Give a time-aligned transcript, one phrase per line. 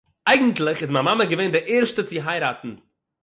[0.27, 2.71] אייגנטליך איז מיין מאַמע געווען די ערשטע צו הייראַטן